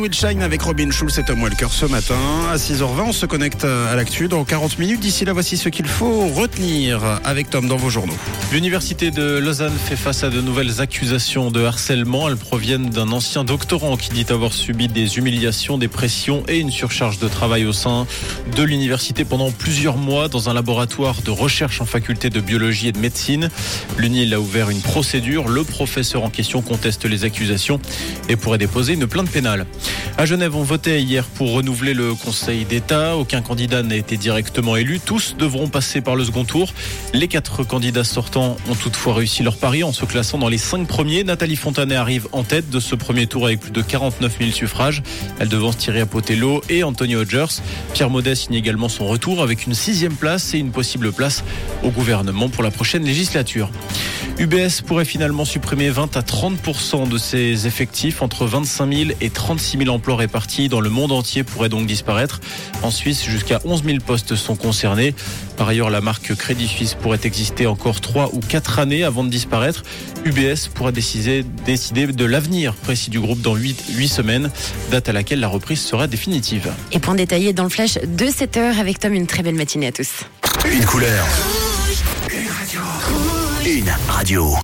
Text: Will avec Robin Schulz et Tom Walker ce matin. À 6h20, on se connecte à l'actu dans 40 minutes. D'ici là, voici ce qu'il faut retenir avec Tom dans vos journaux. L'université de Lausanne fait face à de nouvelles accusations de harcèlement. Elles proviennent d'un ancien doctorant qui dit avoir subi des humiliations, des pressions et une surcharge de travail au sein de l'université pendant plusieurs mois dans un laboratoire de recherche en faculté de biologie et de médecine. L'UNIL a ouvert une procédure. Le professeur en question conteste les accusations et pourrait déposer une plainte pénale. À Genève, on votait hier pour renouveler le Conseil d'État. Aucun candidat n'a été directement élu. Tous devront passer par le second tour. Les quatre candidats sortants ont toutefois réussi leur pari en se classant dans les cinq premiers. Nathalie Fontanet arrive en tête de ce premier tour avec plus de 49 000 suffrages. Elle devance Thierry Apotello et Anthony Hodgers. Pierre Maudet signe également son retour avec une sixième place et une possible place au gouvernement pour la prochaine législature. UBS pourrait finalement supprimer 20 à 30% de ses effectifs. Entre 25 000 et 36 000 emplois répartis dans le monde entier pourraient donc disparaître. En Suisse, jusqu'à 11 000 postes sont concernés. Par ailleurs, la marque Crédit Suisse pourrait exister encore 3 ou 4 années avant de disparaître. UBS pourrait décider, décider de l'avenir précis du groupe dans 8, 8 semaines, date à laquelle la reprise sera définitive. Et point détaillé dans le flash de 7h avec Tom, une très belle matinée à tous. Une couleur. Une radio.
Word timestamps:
Will 0.00 0.42
avec 0.42 0.62
Robin 0.62 0.92
Schulz 0.92 1.18
et 1.18 1.24
Tom 1.24 1.42
Walker 1.42 1.66
ce 1.72 1.84
matin. 1.84 2.14
À 2.52 2.56
6h20, 2.56 3.00
on 3.08 3.12
se 3.12 3.26
connecte 3.26 3.64
à 3.64 3.96
l'actu 3.96 4.28
dans 4.28 4.44
40 4.44 4.78
minutes. 4.78 5.00
D'ici 5.00 5.24
là, 5.24 5.32
voici 5.32 5.56
ce 5.56 5.68
qu'il 5.68 5.88
faut 5.88 6.28
retenir 6.28 7.20
avec 7.24 7.50
Tom 7.50 7.66
dans 7.66 7.76
vos 7.76 7.90
journaux. 7.90 8.14
L'université 8.52 9.10
de 9.10 9.38
Lausanne 9.38 9.76
fait 9.76 9.96
face 9.96 10.22
à 10.22 10.30
de 10.30 10.40
nouvelles 10.40 10.80
accusations 10.80 11.50
de 11.50 11.64
harcèlement. 11.64 12.28
Elles 12.28 12.36
proviennent 12.36 12.90
d'un 12.90 13.10
ancien 13.10 13.42
doctorant 13.42 13.96
qui 13.96 14.10
dit 14.10 14.24
avoir 14.32 14.52
subi 14.52 14.86
des 14.86 15.18
humiliations, 15.18 15.78
des 15.78 15.88
pressions 15.88 16.44
et 16.46 16.60
une 16.60 16.70
surcharge 16.70 17.18
de 17.18 17.26
travail 17.26 17.66
au 17.66 17.72
sein 17.72 18.06
de 18.54 18.62
l'université 18.62 19.24
pendant 19.24 19.50
plusieurs 19.50 19.96
mois 19.96 20.28
dans 20.28 20.48
un 20.48 20.54
laboratoire 20.54 21.22
de 21.22 21.32
recherche 21.32 21.80
en 21.80 21.86
faculté 21.86 22.30
de 22.30 22.40
biologie 22.40 22.86
et 22.86 22.92
de 22.92 23.00
médecine. 23.00 23.48
L'UNIL 23.96 24.32
a 24.32 24.38
ouvert 24.38 24.70
une 24.70 24.80
procédure. 24.80 25.48
Le 25.48 25.64
professeur 25.64 26.22
en 26.22 26.30
question 26.30 26.62
conteste 26.62 27.04
les 27.04 27.24
accusations 27.24 27.80
et 28.28 28.36
pourrait 28.36 28.58
déposer 28.58 28.92
une 28.92 29.08
plainte 29.08 29.28
pénale. 29.28 29.66
À 30.18 30.26
Genève, 30.26 30.56
on 30.56 30.64
votait 30.64 31.00
hier 31.00 31.24
pour 31.24 31.52
renouveler 31.52 31.94
le 31.94 32.12
Conseil 32.12 32.64
d'État. 32.64 33.16
Aucun 33.16 33.40
candidat 33.40 33.84
n'a 33.84 33.94
été 33.94 34.16
directement 34.16 34.74
élu. 34.74 34.98
Tous 34.98 35.36
devront 35.38 35.68
passer 35.68 36.00
par 36.00 36.16
le 36.16 36.24
second 36.24 36.44
tour. 36.44 36.74
Les 37.14 37.28
quatre 37.28 37.62
candidats 37.62 38.02
sortants 38.02 38.56
ont 38.68 38.74
toutefois 38.74 39.14
réussi 39.14 39.44
leur 39.44 39.56
pari 39.56 39.84
en 39.84 39.92
se 39.92 40.04
classant 40.04 40.38
dans 40.38 40.48
les 40.48 40.58
cinq 40.58 40.88
premiers. 40.88 41.22
Nathalie 41.22 41.54
Fontanet 41.54 41.94
arrive 41.94 42.26
en 42.32 42.42
tête 42.42 42.68
de 42.68 42.80
ce 42.80 42.96
premier 42.96 43.28
tour 43.28 43.46
avec 43.46 43.60
plus 43.60 43.70
de 43.70 43.80
49 43.80 44.38
000 44.40 44.50
suffrages. 44.50 45.04
Elle 45.38 45.48
devance 45.48 45.78
Thierry 45.78 46.00
Apotello 46.00 46.62
et 46.68 46.82
Anthony 46.82 47.14
Hodgers. 47.14 47.60
Pierre 47.94 48.10
Maudet 48.10 48.34
signe 48.34 48.54
également 48.54 48.88
son 48.88 49.06
retour 49.06 49.40
avec 49.40 49.66
une 49.66 49.74
sixième 49.74 50.16
place 50.16 50.52
et 50.52 50.58
une 50.58 50.72
possible 50.72 51.12
place 51.12 51.44
au 51.84 51.90
gouvernement 51.90 52.48
pour 52.48 52.64
la 52.64 52.72
prochaine 52.72 53.04
législature. 53.04 53.70
UBS 54.38 54.82
pourrait 54.86 55.04
finalement 55.04 55.44
supprimer 55.44 55.90
20 55.90 56.16
à 56.16 56.20
30% 56.20 57.08
de 57.08 57.18
ses 57.18 57.66
effectifs. 57.66 58.22
Entre 58.22 58.46
25 58.46 58.92
000 58.92 59.10
et 59.20 59.30
36 59.30 59.78
000 59.78 59.90
emplois 59.90 60.14
répartis 60.14 60.68
dans 60.68 60.80
le 60.80 60.90
monde 60.90 61.10
entier 61.10 61.42
pourraient 61.42 61.68
donc 61.68 61.86
disparaître. 61.86 62.40
En 62.82 62.92
Suisse, 62.92 63.24
jusqu'à 63.24 63.60
11 63.64 63.82
000 63.84 63.98
postes 63.98 64.36
sont 64.36 64.54
concernés. 64.54 65.12
Par 65.56 65.68
ailleurs, 65.68 65.90
la 65.90 66.00
marque 66.00 66.36
Crédit 66.36 66.68
Suisse 66.68 66.94
pourrait 66.94 67.18
exister 67.24 67.66
encore 67.66 68.00
3 68.00 68.30
ou 68.32 68.38
4 68.38 68.78
années 68.78 69.02
avant 69.02 69.24
de 69.24 69.28
disparaître. 69.28 69.82
UBS 70.24 70.68
pourrait 70.72 70.92
décider, 70.92 71.44
décider 71.66 72.06
de 72.06 72.24
l'avenir 72.24 72.74
précis 72.74 73.10
du 73.10 73.18
groupe 73.18 73.40
dans 73.40 73.56
8, 73.56 73.86
8 73.90 74.08
semaines, 74.08 74.50
date 74.92 75.08
à 75.08 75.12
laquelle 75.12 75.40
la 75.40 75.48
reprise 75.48 75.80
sera 75.80 76.06
définitive. 76.06 76.72
Et 76.92 77.00
point 77.00 77.16
détaillé 77.16 77.52
dans 77.52 77.64
le 77.64 77.70
flash 77.70 77.94
de 77.94 78.26
7h 78.26 78.78
avec 78.78 79.00
Tom, 79.00 79.14
une 79.14 79.26
très 79.26 79.42
belle 79.42 79.56
matinée 79.56 79.88
à 79.88 79.92
tous. 79.92 80.10
Une 80.64 80.84
couleur. 80.84 81.26
Une 83.68 83.92
radio. 84.08 84.54